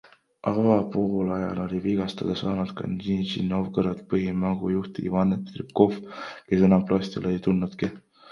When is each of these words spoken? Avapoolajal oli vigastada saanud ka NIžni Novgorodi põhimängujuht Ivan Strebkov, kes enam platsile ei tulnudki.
Avapoolajal 0.51 1.59
oli 1.63 1.81
vigastada 1.83 2.37
saanud 2.39 2.71
ka 2.79 2.89
NIžni 2.93 3.43
Novgorodi 3.51 4.07
põhimängujuht 4.13 4.99
Ivan 5.09 5.37
Strebkov, 5.41 5.95
kes 6.49 6.65
enam 6.69 6.89
platsile 6.89 7.35
ei 7.37 7.45
tulnudki. 7.49 7.91